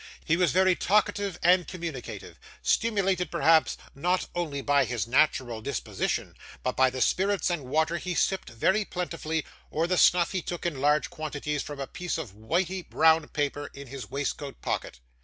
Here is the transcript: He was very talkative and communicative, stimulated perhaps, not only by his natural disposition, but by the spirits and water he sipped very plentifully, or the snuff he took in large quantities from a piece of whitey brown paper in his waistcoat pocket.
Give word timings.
He 0.25 0.35
was 0.35 0.51
very 0.51 0.75
talkative 0.75 1.37
and 1.43 1.67
communicative, 1.67 2.39
stimulated 2.63 3.29
perhaps, 3.29 3.77
not 3.93 4.25
only 4.33 4.61
by 4.61 4.83
his 4.83 5.05
natural 5.05 5.61
disposition, 5.61 6.35
but 6.63 6.75
by 6.75 6.89
the 6.89 7.01
spirits 7.01 7.51
and 7.51 7.65
water 7.65 7.99
he 7.99 8.15
sipped 8.15 8.49
very 8.49 8.83
plentifully, 8.83 9.45
or 9.69 9.85
the 9.85 9.99
snuff 9.99 10.31
he 10.31 10.41
took 10.41 10.65
in 10.65 10.81
large 10.81 11.11
quantities 11.11 11.61
from 11.61 11.79
a 11.79 11.85
piece 11.85 12.17
of 12.17 12.31
whitey 12.33 12.81
brown 12.89 13.27
paper 13.27 13.69
in 13.75 13.85
his 13.85 14.09
waistcoat 14.09 14.59
pocket. 14.63 14.99